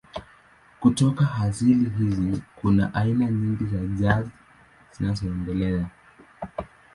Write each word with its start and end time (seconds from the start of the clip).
Kutoka 0.79 1.35
asili 1.35 1.89
hizi 1.89 2.41
kuna 2.55 2.93
aina 2.93 3.25
nyingi 3.31 3.65
za 3.65 3.79
jazz 3.87 4.27
zilizoendelea. 4.91 5.85